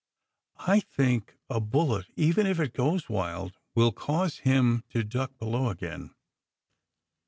[0.65, 5.69] I think a bullet, even if it goes wild, will cause him to duck below
[5.69, 6.15] again.